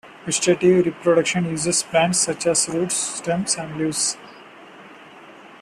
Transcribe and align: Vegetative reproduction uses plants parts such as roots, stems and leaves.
Vegetative 0.25 0.83
reproduction 0.87 1.45
uses 1.45 1.83
plants 1.83 2.25
parts 2.25 2.43
such 2.45 2.47
as 2.47 2.67
roots, 2.67 2.95
stems 2.95 3.53
and 3.55 3.77
leaves. 3.77 4.17